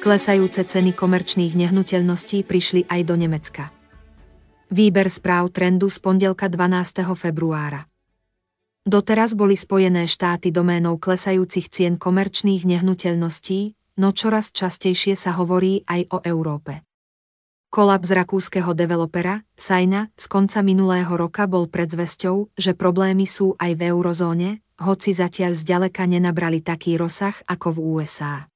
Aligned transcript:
Klesajúce 0.00 0.64
ceny 0.64 0.96
komerčných 0.96 1.52
nehnuteľností 1.54 2.42
prišli 2.48 2.88
aj 2.88 3.00
do 3.04 3.14
Nemecka. 3.20 3.68
Výber 4.72 5.12
správ 5.12 5.52
trendu 5.52 5.92
z 5.92 6.00
pondelka 6.00 6.48
12. 6.48 7.04
februára. 7.14 7.84
Doteraz 8.80 9.36
boli 9.36 9.60
Spojené 9.60 10.08
štáty 10.08 10.48
doménou 10.48 10.96
klesajúcich 10.96 11.68
cien 11.68 11.94
komerčných 12.00 12.64
nehnuteľností, 12.64 13.76
no 14.00 14.16
čoraz 14.16 14.56
častejšie 14.56 15.12
sa 15.20 15.36
hovorí 15.36 15.84
aj 15.84 16.00
o 16.16 16.18
Európe. 16.24 16.80
Kolaps 17.70 18.10
rakúskeho 18.10 18.72
developera, 18.74 19.46
Sajna, 19.52 20.10
z 20.16 20.26
konca 20.26 20.58
minulého 20.64 21.12
roka 21.12 21.44
bol 21.46 21.68
predzvesťou, 21.68 22.56
že 22.56 22.72
problémy 22.74 23.28
sú 23.28 23.54
aj 23.60 23.78
v 23.78 23.94
eurozóne, 23.94 24.64
hoci 24.80 25.12
zatiaľ 25.12 25.52
zďaleka 25.52 26.08
nenabrali 26.08 26.64
taký 26.64 26.96
rozsah 26.96 27.36
ako 27.44 27.76
v 27.76 27.78
USA. 27.78 28.50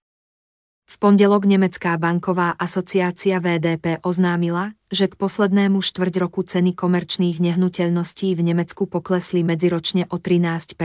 V 0.85 0.95
pondelok 1.01 1.49
Nemecká 1.49 1.97
banková 1.97 2.53
asociácia 2.61 3.41
VDP 3.41 4.05
oznámila, 4.05 4.77
že 4.93 5.09
k 5.09 5.17
poslednému 5.17 5.81
štvrť 5.81 6.15
roku 6.21 6.45
ceny 6.45 6.77
komerčných 6.77 7.41
nehnuteľností 7.41 8.37
v 8.37 8.53
Nemecku 8.53 8.85
poklesli 8.85 9.41
medziročne 9.41 10.05
o 10.13 10.21
13% 10.21 10.77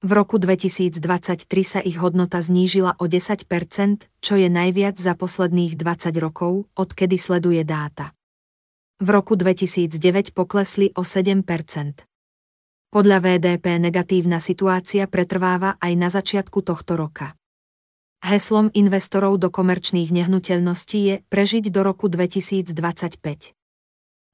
V 0.00 0.10
roku 0.16 0.40
2023 0.40 1.44
sa 1.60 1.80
ich 1.84 2.00
hodnota 2.00 2.40
znížila 2.40 2.96
o 2.96 3.04
10% 3.04 3.44
čo 4.24 4.34
je 4.40 4.48
najviac 4.48 4.96
za 4.96 5.12
posledných 5.12 5.76
20 5.76 6.16
rokov, 6.16 6.64
odkedy 6.72 7.20
sleduje 7.20 7.60
dáta. 7.68 8.16
V 8.96 9.12
roku 9.12 9.36
2009 9.36 10.32
poklesli 10.32 10.88
o 10.96 11.04
7 11.04 11.44
Podľa 12.94 13.18
VDP 13.26 13.82
negatívna 13.82 14.38
situácia 14.38 15.10
pretrváva 15.10 15.74
aj 15.82 15.92
na 15.98 16.06
začiatku 16.14 16.62
tohto 16.62 16.94
roka. 16.94 17.34
Heslom 18.22 18.70
investorov 18.70 19.42
do 19.42 19.50
komerčných 19.50 20.14
nehnuteľností 20.14 21.00
je 21.02 21.14
prežiť 21.26 21.74
do 21.74 21.82
roku 21.82 22.06
2025. 22.06 23.18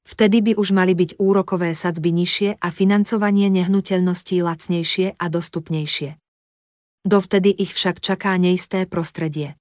Vtedy 0.05 0.37
by 0.45 0.51
už 0.61 0.77
mali 0.77 0.93
byť 0.93 1.17
úrokové 1.17 1.73
sadzby 1.73 2.13
nižšie 2.13 2.61
a 2.61 2.67
financovanie 2.69 3.49
nehnuteľností 3.49 4.45
lacnejšie 4.45 5.17
a 5.17 5.25
dostupnejšie. 5.25 6.21
Dovtedy 7.01 7.49
ich 7.49 7.73
však 7.73 7.97
čaká 7.97 8.37
neisté 8.37 8.85
prostredie. 8.85 9.57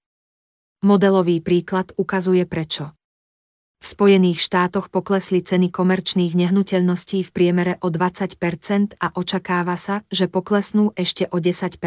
Modelový 0.84 1.40
príklad 1.40 1.96
ukazuje 1.96 2.44
prečo. 2.44 2.92
V 3.80 3.86
Spojených 3.88 4.44
štátoch 4.44 4.92
poklesli 4.92 5.40
ceny 5.40 5.72
komerčných 5.72 6.36
nehnuteľností 6.36 7.24
v 7.24 7.30
priemere 7.32 7.80
o 7.80 7.88
20% 7.88 9.00
a 9.00 9.06
očakáva 9.16 9.80
sa, 9.80 10.04
že 10.12 10.28
poklesnú 10.28 10.92
ešte 10.94 11.24
o 11.32 11.40
10 11.40 11.80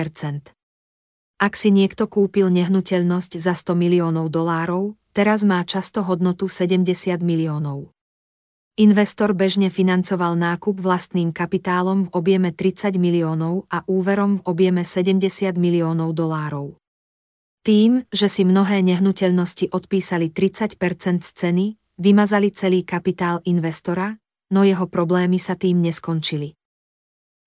ak 1.44 1.60
si 1.60 1.76
niekto 1.76 2.08
kúpil 2.08 2.48
nehnuteľnosť 2.56 3.36
za 3.36 3.52
100 3.52 3.76
miliónov 3.76 4.32
dolárov, 4.32 4.96
teraz 5.12 5.44
má 5.44 5.60
často 5.68 6.00
hodnotu 6.00 6.48
70 6.48 7.20
miliónov. 7.20 7.92
Investor 8.80 9.36
bežne 9.36 9.68
financoval 9.68 10.40
nákup 10.40 10.80
vlastným 10.80 11.36
kapitálom 11.36 12.08
v 12.08 12.10
objeme 12.16 12.56
30 12.56 12.96
miliónov 12.96 13.68
a 13.68 13.84
úverom 13.92 14.40
v 14.40 14.46
objeme 14.48 14.88
70 14.88 15.60
miliónov 15.60 16.16
dolárov. 16.16 16.80
Tým, 17.68 18.08
že 18.08 18.32
si 18.32 18.48
mnohé 18.48 18.80
nehnuteľnosti 18.80 19.68
odpísali 19.68 20.32
30 20.32 20.80
z 21.20 21.30
ceny, 21.36 21.66
vymazali 21.98 22.50
celý 22.50 22.82
kapitál 22.82 23.42
investora, 23.46 24.18
no 24.54 24.66
jeho 24.66 24.86
problémy 24.90 25.38
sa 25.38 25.58
tým 25.58 25.82
neskončili. 25.82 26.58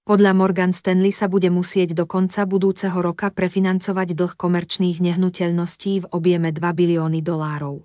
Podľa 0.06 0.38
Morgan 0.38 0.70
Stanley 0.70 1.11
sa 1.11 1.27
bude 1.27 1.50
musieť 1.50 1.91
do 1.91 2.06
konca 2.06 2.47
budúceho 2.47 2.94
roka 3.03 3.27
prefinancovať 3.34 4.14
dlh 4.14 4.33
komerčných 4.38 5.03
nehnuteľností 5.03 6.06
v 6.06 6.06
objeme 6.14 6.55
2 6.55 6.62
bilióny 6.62 7.27
dolárov. 7.27 7.83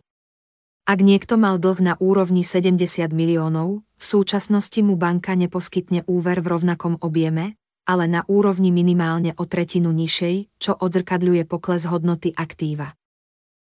Ak 0.86 1.02
niekto 1.02 1.42
mal 1.42 1.58
dlh 1.58 1.82
na 1.82 1.94
úrovni 1.98 2.46
70 2.46 3.10
miliónov, 3.10 3.82
v 3.98 4.04
súčasnosti 4.06 4.78
mu 4.86 5.02
banka 5.02 5.34
neposkytne 5.34 6.06
úver 6.06 6.46
v 6.46 6.54
rovnakom 6.54 7.02
objeme, 7.02 7.58
ale 7.90 8.06
na 8.06 8.22
úrovni 8.30 8.70
minimálne 8.70 9.34
o 9.42 9.50
tretinu 9.50 9.90
nižšej, 9.90 10.62
čo 10.62 10.78
odzrkadľuje 10.78 11.50
pokles 11.50 11.90
hodnoty 11.90 12.38
aktíva. 12.38 13.01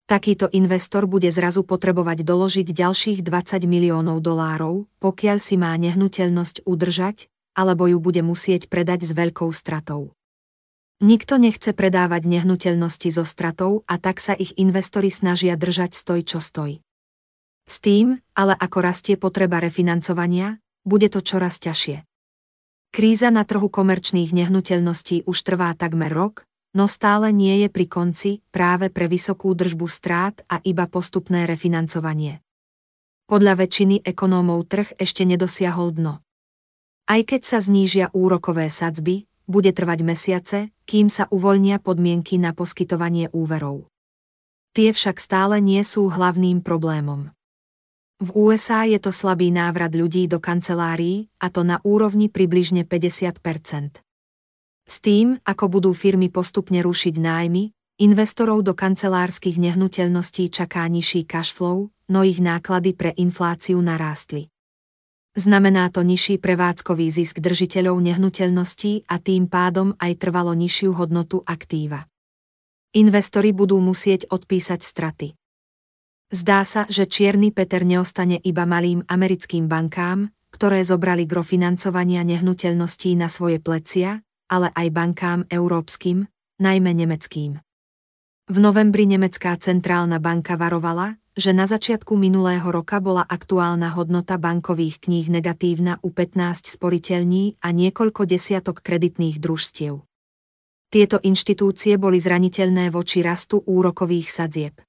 Takýto 0.07 0.47
investor 0.56 1.03
bude 1.03 1.28
zrazu 1.35 1.68
potrebovať 1.68 2.23
doložiť 2.23 2.72
ďalších 2.72 3.19
20 3.28 3.68
miliónov 3.68 4.23
dolárov, 4.23 4.88
pokiaľ 5.03 5.38
si 5.44 5.59
má 5.59 5.75
nehnuteľnosť 5.75 6.63
udržať, 6.63 7.28
alebo 7.51 7.91
ju 7.91 8.00
bude 8.00 8.23
musieť 8.23 8.72
predať 8.72 9.03
s 9.03 9.12
veľkou 9.12 9.51
stratou. 9.51 10.16
Nikto 11.03 11.35
nechce 11.35 11.75
predávať 11.75 12.23
nehnuteľnosti 12.23 13.19
so 13.19 13.28
stratou 13.28 13.84
a 13.84 14.00
tak 14.00 14.23
sa 14.23 14.31
ich 14.31 14.56
investori 14.56 15.12
snažia 15.12 15.59
držať 15.59 15.91
stoj 15.91 16.23
čo 16.23 16.40
stoj. 16.40 16.79
S 17.67 17.84
tým, 17.84 18.23
ale 18.31 18.56
ako 18.56 18.78
rastie 18.79 19.19
potreba 19.19 19.59
refinancovania, 19.59 20.63
bude 20.88 21.12
to 21.12 21.19
čoraz 21.19 21.59
ťažšie. 21.59 22.07
Kríza 22.96 23.28
na 23.28 23.44
trhu 23.44 23.67
komerčných 23.67 24.31
nehnuteľností 24.31 25.28
už 25.28 25.38
trvá 25.44 25.75
takmer 25.75 26.16
rok, 26.16 26.47
no 26.75 26.89
stále 26.89 27.31
nie 27.31 27.63
je 27.63 27.69
pri 27.72 27.85
konci 27.88 28.31
práve 28.51 28.91
pre 28.91 29.07
vysokú 29.07 29.55
držbu 29.55 29.88
strát 29.88 30.41
a 30.51 30.59
iba 30.66 30.89
postupné 30.89 31.47
refinancovanie. 31.47 32.44
Podľa 33.28 33.59
väčšiny 33.59 34.07
ekonómov 34.07 34.67
trh 34.72 34.95
ešte 34.95 35.28
nedosiahol 35.28 35.91
dno. 35.91 36.23
Aj 37.07 37.22
keď 37.23 37.41
sa 37.44 37.59
znížia 37.59 38.11
úrokové 38.11 38.67
sadzby, 38.72 39.28
bude 39.47 39.72
trvať 39.72 40.00
mesiace, 40.03 40.59
kým 40.83 41.07
sa 41.07 41.28
uvoľnia 41.31 41.79
podmienky 41.79 42.35
na 42.35 42.51
poskytovanie 42.51 43.31
úverov. 43.31 43.88
Tie 44.75 44.91
však 44.91 45.17
stále 45.17 45.63
nie 45.63 45.81
sú 45.88 46.11
hlavným 46.11 46.59
problémom. 46.61 47.31
V 48.17 48.29
USA 48.34 48.84
je 48.89 48.97
to 48.97 49.13
slabý 49.13 49.53
návrat 49.53 49.94
ľudí 49.94 50.25
do 50.25 50.41
kancelárií, 50.41 51.29
a 51.38 51.53
to 51.53 51.61
na 51.61 51.78
úrovni 51.85 52.34
približne 52.34 52.81
50 52.81 54.06
S 54.87 55.03
tým, 55.03 55.35
ako 55.43 55.67
budú 55.67 55.91
firmy 55.91 56.31
postupne 56.31 56.79
rušiť 56.79 57.19
nájmy, 57.19 57.75
investorov 57.99 58.63
do 58.63 58.71
kancelárskych 58.71 59.59
nehnuteľností 59.59 60.47
čaká 60.47 60.87
nižší 60.87 61.27
cashflow, 61.27 61.91
no 61.91 62.19
ich 62.23 62.39
náklady 62.39 62.95
pre 62.95 63.11
infláciu 63.19 63.83
narástli. 63.83 64.47
Znamená 65.37 65.91
to 65.93 66.01
nižší 66.01 66.41
prevádzkový 66.41 67.13
zisk 67.13 67.43
držiteľov 67.43 68.01
nehnuteľností 68.01 69.05
a 69.05 69.21
tým 69.21 69.45
pádom 69.45 69.93
aj 70.01 70.17
trvalo 70.17 70.55
nižšiu 70.57 70.97
hodnotu 70.97 71.45
aktíva. 71.45 72.09
Investori 72.97 73.53
budú 73.53 73.77
musieť 73.77 74.25
odpísať 74.33 74.81
straty. 74.81 75.37
Zdá 76.33 76.65
sa, 76.65 76.89
že 76.89 77.05
Čierny 77.05 77.53
Peter 77.53 77.85
neostane 77.85 78.41
iba 78.41 78.65
malým 78.65 79.05
americkým 79.05 79.69
bankám, 79.69 80.33
ktoré 80.49 80.81
zobrali 80.81 81.29
gro 81.29 81.45
financovania 81.45 82.25
nehnuteľností 82.25 83.13
na 83.13 83.29
svoje 83.29 83.61
plecia, 83.61 84.25
ale 84.47 84.72
aj 84.74 84.88
bankám 84.91 85.40
európskym, 85.52 86.28
najmä 86.59 86.91
nemeckým. 86.91 87.59
V 88.47 88.58
novembri 88.63 89.03
Nemecká 89.03 89.59
centrálna 89.59 90.24
banka 90.24 90.56
varovala, 90.56 91.19
že 91.38 91.53
na 91.53 91.69
začiatku 91.69 92.18
minulého 92.18 92.66
roka 92.66 92.97
bola 92.97 93.22
aktuálna 93.22 93.94
hodnota 93.94 94.41
bankových 94.41 95.06
kníh 95.06 95.30
negatívna 95.30 96.02
u 96.02 96.09
15 96.09 96.66
sporiteľní 96.66 97.62
a 97.62 97.69
niekoľko 97.69 98.25
desiatok 98.25 98.81
kreditných 98.81 99.38
družstiev. 99.38 100.02
Tieto 100.88 101.19
inštitúcie 101.22 102.00
boli 102.00 102.18
zraniteľné 102.18 102.90
voči 102.90 103.19
rastu 103.22 103.62
úrokových 103.62 104.31
sadzieb. 104.31 104.79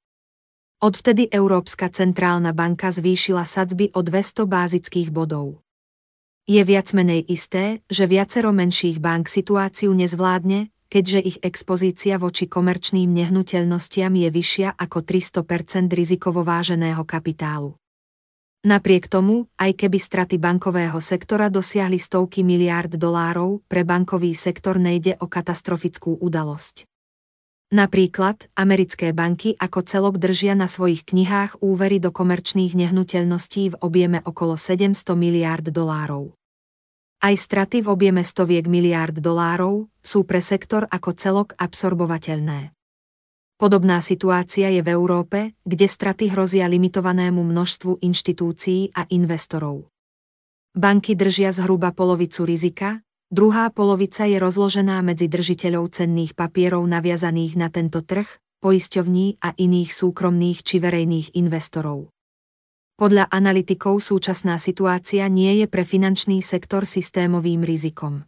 Odvtedy 0.78 1.26
Európska 1.26 1.90
centrálna 1.90 2.54
banka 2.54 2.94
zvýšila 2.94 3.42
sadzby 3.42 3.90
o 3.92 4.00
200 4.06 4.46
bázických 4.46 5.10
bodov. 5.10 5.58
Je 6.48 6.64
viac 6.64 6.88
menej 6.96 7.28
isté, 7.28 7.84
že 7.92 8.08
viacero 8.08 8.56
menších 8.56 9.04
bank 9.04 9.28
situáciu 9.28 9.92
nezvládne, 9.92 10.72
keďže 10.88 11.20
ich 11.20 11.38
expozícia 11.44 12.16
voči 12.16 12.48
komerčným 12.48 13.12
nehnuteľnostiam 13.12 14.16
je 14.16 14.32
vyššia 14.32 14.80
ako 14.80 15.04
300 15.04 15.44
rizikovo 15.92 16.40
váženého 16.40 17.04
kapitálu. 17.04 17.76
Napriek 18.64 19.12
tomu, 19.12 19.44
aj 19.60 19.76
keby 19.76 20.00
straty 20.00 20.40
bankového 20.40 20.96
sektora 21.04 21.52
dosiahli 21.52 22.00
stovky 22.00 22.40
miliárd 22.40 22.96
dolárov, 22.96 23.60
pre 23.68 23.84
bankový 23.84 24.32
sektor 24.32 24.80
nejde 24.80 25.20
o 25.20 25.28
katastrofickú 25.28 26.16
udalosť. 26.16 26.88
Napríklad, 27.68 28.48
americké 28.56 29.12
banky 29.12 29.52
ako 29.60 29.84
celok 29.84 30.16
držia 30.16 30.56
na 30.56 30.64
svojich 30.64 31.04
knihách 31.04 31.60
úvery 31.60 32.00
do 32.00 32.08
komerčných 32.08 32.72
nehnuteľností 32.72 33.76
v 33.76 33.78
objeme 33.84 34.24
okolo 34.24 34.56
700 34.56 34.96
miliárd 35.12 35.68
dolárov. 35.68 36.32
Aj 37.20 37.34
straty 37.36 37.84
v 37.84 37.92
objeme 37.92 38.24
stoviek 38.24 38.64
miliárd 38.64 39.20
dolárov 39.20 39.84
sú 40.00 40.24
pre 40.24 40.40
sektor 40.40 40.88
ako 40.88 41.12
celok 41.12 41.48
absorbovateľné. 41.60 42.72
Podobná 43.58 44.00
situácia 44.00 44.70
je 44.72 44.80
v 44.80 44.88
Európe, 44.94 45.52
kde 45.66 45.90
straty 45.90 46.32
hrozia 46.32 46.70
limitovanému 46.70 47.42
množstvu 47.42 48.00
inštitúcií 48.00 48.96
a 48.96 49.04
investorov. 49.10 49.90
Banky 50.78 51.18
držia 51.18 51.50
zhruba 51.50 51.90
polovicu 51.90 52.46
rizika, 52.46 53.02
druhá 53.28 53.72
polovica 53.72 54.28
je 54.28 54.36
rozložená 54.40 55.00
medzi 55.00 55.28
držiteľov 55.28 55.92
cenných 55.92 56.32
papierov 56.36 56.84
naviazaných 56.84 57.54
na 57.56 57.68
tento 57.72 58.04
trh, 58.04 58.28
poisťovní 58.58 59.38
a 59.38 59.54
iných 59.54 59.90
súkromných 59.94 60.66
či 60.66 60.82
verejných 60.82 61.38
investorov. 61.38 62.10
Podľa 62.98 63.30
analytikov 63.30 64.02
súčasná 64.02 64.58
situácia 64.58 65.22
nie 65.30 65.62
je 65.62 65.70
pre 65.70 65.86
finančný 65.86 66.42
sektor 66.42 66.82
systémovým 66.82 67.62
rizikom. 67.62 68.26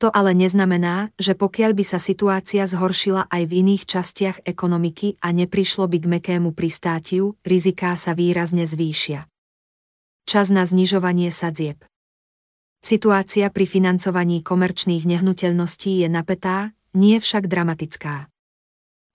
To 0.00 0.08
ale 0.08 0.32
neznamená, 0.32 1.12
že 1.20 1.36
pokiaľ 1.36 1.76
by 1.76 1.84
sa 1.84 2.00
situácia 2.00 2.64
zhoršila 2.64 3.28
aj 3.28 3.42
v 3.44 3.52
iných 3.60 3.84
častiach 3.84 4.38
ekonomiky 4.48 5.20
a 5.20 5.30
neprišlo 5.30 5.86
by 5.86 5.96
k 6.00 6.10
mekému 6.10 6.50
pristátiu, 6.56 7.36
riziká 7.44 7.94
sa 8.00 8.16
výrazne 8.16 8.64
zvýšia. 8.64 9.28
Čas 10.24 10.48
na 10.48 10.64
znižovanie 10.64 11.28
sadzieb. 11.28 11.84
Situácia 12.84 13.48
pri 13.48 13.64
financovaní 13.64 14.44
komerčných 14.44 15.08
nehnuteľností 15.08 16.04
je 16.04 16.08
napätá, 16.12 16.76
nie 16.92 17.16
však 17.16 17.48
dramatická. 17.48 18.28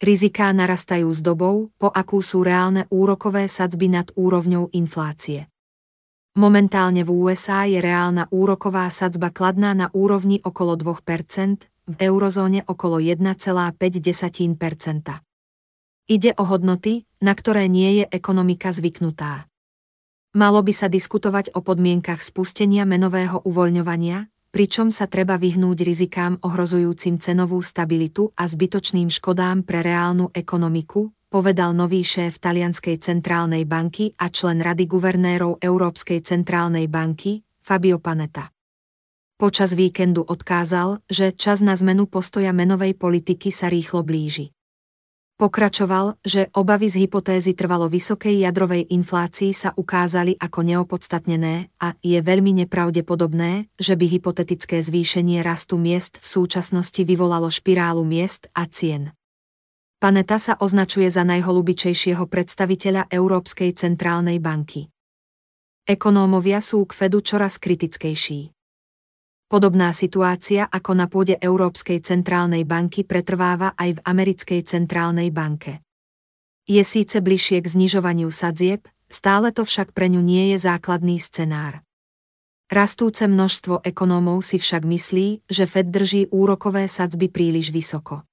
Riziká 0.02 0.50
narastajú 0.58 1.06
s 1.14 1.22
dobou, 1.22 1.70
po 1.78 1.94
akú 1.94 2.26
sú 2.26 2.42
reálne 2.42 2.90
úrokové 2.90 3.46
sadzby 3.46 3.94
nad 3.94 4.10
úrovňou 4.18 4.74
inflácie. 4.74 5.54
Momentálne 6.34 7.06
v 7.06 7.14
USA 7.14 7.70
je 7.70 7.78
reálna 7.78 8.26
úroková 8.34 8.90
sadzba 8.90 9.30
kladná 9.30 9.78
na 9.78 9.94
úrovni 9.94 10.42
okolo 10.42 10.74
2%, 10.74 11.70
v 11.70 11.96
eurozóne 12.02 12.66
okolo 12.66 12.98
1,5%. 12.98 13.70
Ide 16.10 16.32
o 16.42 16.44
hodnoty, 16.50 17.06
na 17.22 17.38
ktoré 17.38 17.70
nie 17.70 18.02
je 18.02 18.06
ekonomika 18.10 18.74
zvyknutá. 18.74 19.46
Malo 20.38 20.62
by 20.62 20.70
sa 20.70 20.86
diskutovať 20.86 21.58
o 21.58 21.66
podmienkach 21.66 22.22
spustenia 22.22 22.86
menového 22.86 23.42
uvoľňovania, 23.50 24.30
pričom 24.54 24.94
sa 24.94 25.10
treba 25.10 25.42
vyhnúť 25.42 25.82
rizikám 25.82 26.38
ohrozujúcim 26.46 27.18
cenovú 27.18 27.58
stabilitu 27.66 28.30
a 28.38 28.46
zbytočným 28.46 29.10
škodám 29.10 29.66
pre 29.66 29.82
reálnu 29.82 30.30
ekonomiku, 30.30 31.10
povedal 31.34 31.74
nový 31.74 32.06
šéf 32.06 32.38
Talianskej 32.38 33.02
centrálnej 33.02 33.66
banky 33.66 34.14
a 34.22 34.30
člen 34.30 34.62
Rady 34.62 34.86
guvernérov 34.86 35.66
Európskej 35.66 36.22
centrálnej 36.22 36.86
banky, 36.86 37.42
Fabio 37.66 37.98
Panetta. 37.98 38.54
Počas 39.34 39.74
víkendu 39.74 40.22
odkázal, 40.22 41.02
že 41.10 41.34
čas 41.34 41.66
na 41.66 41.74
zmenu 41.74 42.06
postoja 42.06 42.54
menovej 42.54 42.94
politiky 42.94 43.50
sa 43.50 43.66
rýchlo 43.66 44.06
blíži. 44.06 44.54
Pokračoval, 45.40 46.20
že 46.20 46.52
obavy 46.52 46.92
z 46.92 47.08
hypotézy 47.08 47.56
trvalo 47.56 47.88
vysokej 47.88 48.44
jadrovej 48.44 48.92
inflácii 48.92 49.56
sa 49.56 49.72
ukázali 49.72 50.36
ako 50.36 50.68
neopodstatnené 50.68 51.72
a 51.80 51.96
je 52.04 52.20
veľmi 52.20 52.60
nepravdepodobné, 52.68 53.72
že 53.80 53.96
by 53.96 54.20
hypotetické 54.20 54.84
zvýšenie 54.84 55.40
rastu 55.40 55.80
miest 55.80 56.20
v 56.20 56.28
súčasnosti 56.28 57.00
vyvolalo 57.08 57.48
špirálu 57.48 58.04
miest 58.04 58.52
a 58.52 58.68
cien. 58.68 59.16
Paneta 60.04 60.44
sa 60.44 60.60
označuje 60.60 61.08
za 61.08 61.24
najholubičejšieho 61.24 62.28
predstaviteľa 62.28 63.08
Európskej 63.08 63.80
centrálnej 63.80 64.44
banky. 64.44 64.92
Ekonómovia 65.88 66.60
sú 66.60 66.84
k 66.84 67.00
Fedu 67.00 67.24
čoraz 67.24 67.64
kritickejší. 67.64 68.59
Podobná 69.50 69.90
situácia 69.98 70.70
ako 70.70 70.94
na 70.94 71.10
pôde 71.10 71.34
Európskej 71.42 72.06
centrálnej 72.06 72.70
banky 72.70 73.02
pretrváva 73.02 73.74
aj 73.74 73.98
v 73.98 74.04
Americkej 74.06 74.62
centrálnej 74.62 75.34
banke. 75.34 75.82
Je 76.70 76.86
síce 76.86 77.18
bližšie 77.18 77.66
k 77.66 77.72
znižovaniu 77.74 78.30
sadzieb, 78.30 78.86
stále 79.10 79.50
to 79.50 79.66
však 79.66 79.98
pre 79.98 80.06
ňu 80.06 80.22
nie 80.22 80.54
je 80.54 80.62
základný 80.62 81.18
scenár. 81.18 81.82
Rastúce 82.70 83.26
množstvo 83.26 83.82
ekonómov 83.82 84.46
si 84.46 84.62
však 84.62 84.86
myslí, 84.86 85.50
že 85.50 85.66
Fed 85.66 85.90
drží 85.90 86.30
úrokové 86.30 86.86
sadzby 86.86 87.26
príliš 87.26 87.74
vysoko. 87.74 88.30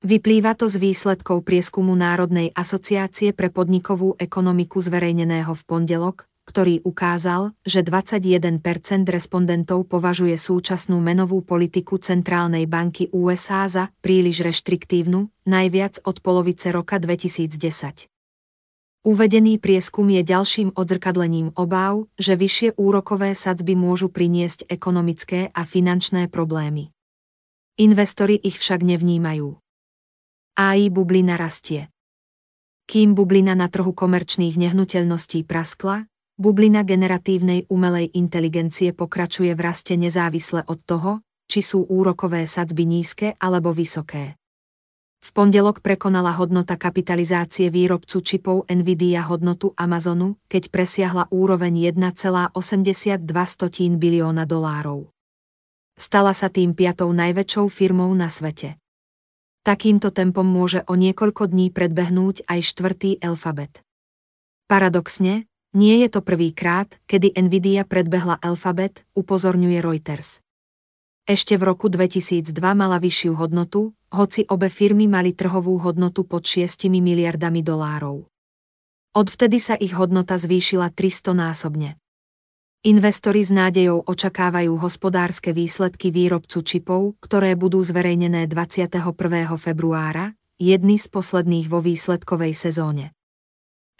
Vyplýva 0.00 0.56
to 0.56 0.72
z 0.72 0.80
výsledkov 0.80 1.44
prieskumu 1.44 1.92
Národnej 1.92 2.56
asociácie 2.56 3.36
pre 3.36 3.52
podnikovú 3.52 4.16
ekonomiku 4.16 4.80
zverejneného 4.80 5.52
v 5.52 5.62
pondelok, 5.68 6.24
ktorý 6.50 6.82
ukázal, 6.82 7.54
že 7.62 7.86
21% 7.86 8.58
respondentov 9.06 9.86
považuje 9.86 10.34
súčasnú 10.34 10.98
menovú 10.98 11.46
politiku 11.46 12.02
Centrálnej 12.02 12.66
banky 12.66 13.06
USA 13.14 13.70
za 13.70 13.94
príliš 14.02 14.42
reštriktívnu, 14.42 15.30
najviac 15.46 16.02
od 16.02 16.18
polovice 16.18 16.74
roka 16.74 16.98
2010. 16.98 18.10
Uvedený 19.06 19.62
prieskum 19.62 20.10
je 20.10 20.26
ďalším 20.26 20.76
odzrkadlením 20.76 21.54
obáv, 21.54 22.10
že 22.18 22.34
vyššie 22.36 22.76
úrokové 22.76 23.32
sadzby 23.38 23.78
môžu 23.78 24.10
priniesť 24.10 24.66
ekonomické 24.66 25.54
a 25.54 25.62
finančné 25.62 26.26
problémy. 26.28 26.90
Investori 27.80 28.36
ich 28.36 28.60
však 28.60 28.84
nevnímajú. 28.84 29.56
AI 30.58 30.92
bublina 30.92 31.40
rastie. 31.40 31.88
Kým 32.90 33.16
bublina 33.16 33.56
na 33.56 33.72
trhu 33.72 33.94
komerčných 33.94 34.60
nehnuteľností 34.60 35.48
praskla, 35.48 36.10
bublina 36.40 36.80
generatívnej 36.88 37.68
umelej 37.68 38.16
inteligencie 38.16 38.96
pokračuje 38.96 39.52
v 39.52 39.60
raste 39.60 40.00
nezávisle 40.00 40.64
od 40.64 40.80
toho, 40.88 41.20
či 41.44 41.60
sú 41.60 41.84
úrokové 41.84 42.48
sadzby 42.48 42.88
nízke 42.88 43.36
alebo 43.36 43.76
vysoké. 43.76 44.40
V 45.20 45.36
pondelok 45.36 45.84
prekonala 45.84 46.32
hodnota 46.32 46.80
kapitalizácie 46.80 47.68
výrobcu 47.68 48.24
čipov 48.24 48.64
Nvidia 48.72 49.28
hodnotu 49.28 49.76
Amazonu, 49.76 50.40
keď 50.48 50.72
presiahla 50.72 51.28
úroveň 51.28 51.92
1,82 51.92 53.20
bilióna 54.00 54.48
dolárov. 54.48 55.12
Stala 56.00 56.32
sa 56.32 56.48
tým 56.48 56.72
piatou 56.72 57.12
najväčšou 57.12 57.68
firmou 57.68 58.08
na 58.16 58.32
svete. 58.32 58.80
Takýmto 59.60 60.08
tempom 60.08 60.48
môže 60.48 60.88
o 60.88 60.96
niekoľko 60.96 61.52
dní 61.52 61.68
predbehnúť 61.68 62.48
aj 62.48 62.60
štvrtý 62.64 63.20
alfabet. 63.20 63.84
Paradoxne, 64.64 65.49
nie 65.70 66.02
je 66.02 66.08
to 66.10 66.20
prvýkrát, 66.22 66.98
kedy 67.06 67.34
Nvidia 67.38 67.86
predbehla 67.86 68.38
Alphabet, 68.42 69.06
upozorňuje 69.14 69.78
Reuters. 69.78 70.42
Ešte 71.30 71.54
v 71.54 71.62
roku 71.62 71.86
2002 71.86 72.50
mala 72.74 72.98
vyššiu 72.98 73.38
hodnotu, 73.38 73.94
hoci 74.10 74.42
obe 74.50 74.66
firmy 74.66 75.06
mali 75.06 75.30
trhovú 75.30 75.78
hodnotu 75.78 76.26
pod 76.26 76.42
6 76.42 76.90
miliardami 76.90 77.62
dolárov. 77.62 78.26
Odvtedy 79.14 79.62
sa 79.62 79.78
ich 79.78 79.94
hodnota 79.94 80.38
zvýšila 80.38 80.90
300 80.90 81.34
násobne. 81.34 81.98
Investori 82.80 83.44
s 83.44 83.52
nádejou 83.52 84.02
očakávajú 84.08 84.74
hospodárske 84.80 85.52
výsledky 85.52 86.08
výrobcu 86.08 86.64
čipov, 86.64 87.14
ktoré 87.20 87.52
budú 87.52 87.84
zverejnené 87.84 88.48
21. 88.48 89.04
februára, 89.60 90.32
jedny 90.56 90.96
z 90.96 91.06
posledných 91.12 91.68
vo 91.68 91.84
výsledkovej 91.84 92.56
sezóne. 92.56 93.12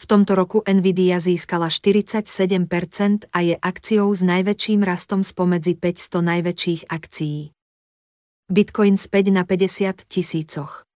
V 0.01 0.09
tomto 0.09 0.33
roku 0.33 0.65
Nvidia 0.65 1.21
získala 1.21 1.69
47% 1.69 3.29
a 3.37 3.39
je 3.45 3.53
akciou 3.61 4.09
s 4.17 4.25
najväčším 4.25 4.81
rastom 4.81 5.21
spomedzi 5.21 5.77
500 5.77 6.25
najväčších 6.25 6.81
akcií. 6.89 7.53
Bitcoin 8.49 8.97
späť 8.97 9.29
na 9.29 9.45
50 9.45 10.09
tisícoch. 10.09 10.89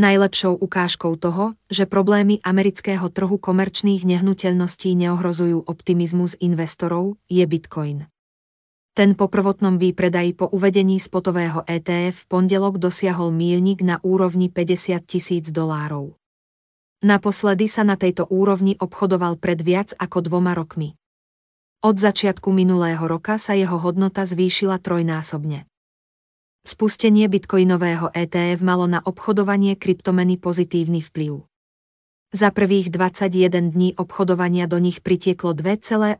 Najlepšou 0.00 0.56
ukážkou 0.56 1.12
toho, 1.20 1.60
že 1.68 1.84
problémy 1.84 2.40
amerického 2.40 3.04
trhu 3.12 3.36
komerčných 3.36 4.08
nehnuteľností 4.08 4.96
neohrozujú 4.96 5.68
optimizmus 5.68 6.40
investorov, 6.40 7.20
je 7.28 7.44
Bitcoin. 7.44 8.08
Ten 8.96 9.12
po 9.12 9.28
prvotnom 9.28 9.76
výpredaji 9.76 10.32
po 10.32 10.48
uvedení 10.48 10.96
spotového 10.96 11.68
ETF 11.68 12.24
v 12.24 12.28
pondelok 12.32 12.80
dosiahol 12.80 13.28
mílnik 13.28 13.84
na 13.84 14.00
úrovni 14.00 14.48
50 14.48 15.04
tisíc 15.04 15.52
dolárov. 15.52 16.16
Naposledy 17.04 17.68
sa 17.68 17.84
na 17.84 18.00
tejto 18.00 18.24
úrovni 18.32 18.80
obchodoval 18.80 19.36
pred 19.36 19.60
viac 19.60 19.92
ako 20.00 20.24
dvoma 20.24 20.56
rokmi. 20.56 20.96
Od 21.84 21.96
začiatku 22.00 22.56
minulého 22.56 23.04
roka 23.04 23.36
sa 23.36 23.52
jeho 23.52 23.76
hodnota 23.76 24.24
zvýšila 24.24 24.80
trojnásobne. 24.80 25.68
Spustenie 26.64 27.28
bitcoinového 27.28 28.10
ETF 28.16 28.64
malo 28.64 28.88
na 28.88 29.04
obchodovanie 29.04 29.76
kryptomeny 29.76 30.40
pozitívny 30.40 31.04
vplyv. 31.04 31.44
Za 32.34 32.50
prvých 32.50 32.90
21 32.90 33.76
dní 33.76 33.94
obchodovania 33.94 34.64
do 34.64 34.80
nich 34.80 35.04
pritieklo 35.04 35.54
2,8 35.54 36.18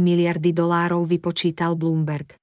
miliardy 0.00 0.50
dolárov 0.50 1.06
vypočítal 1.06 1.76
Bloomberg. 1.76 2.34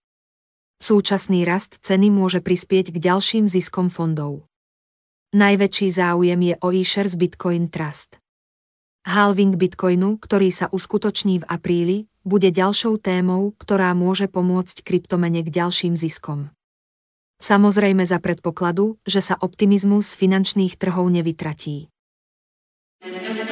Súčasný 0.79 1.43
rast 1.43 1.81
ceny 1.83 2.13
môže 2.13 2.39
prispieť 2.39 2.95
k 2.95 2.97
ďalším 3.01 3.49
ziskom 3.49 3.89
fondov. 3.91 4.47
Najväčší 5.31 5.95
záujem 5.95 6.41
je 6.43 6.55
o 6.59 6.75
eShares 6.75 7.15
Bitcoin 7.15 7.71
Trust. 7.71 8.19
Halving 9.07 9.55
Bitcoinu, 9.55 10.19
ktorý 10.19 10.51
sa 10.51 10.67
uskutoční 10.67 11.39
v 11.39 11.47
apríli, 11.47 11.97
bude 12.27 12.51
ďalšou 12.51 12.99
témou, 12.99 13.55
ktorá 13.55 13.95
môže 13.95 14.27
pomôcť 14.27 14.83
kryptomene 14.83 15.39
k 15.47 15.49
ďalším 15.55 15.95
ziskom. 15.95 16.51
Samozrejme 17.39 18.03
za 18.03 18.19
predpokladu, 18.19 18.99
že 19.07 19.23
sa 19.23 19.39
optimizmus 19.39 20.19
finančných 20.19 20.75
trhov 20.75 21.07
nevytratí. 21.07 21.87
thank 23.01 23.49
you 23.49 23.50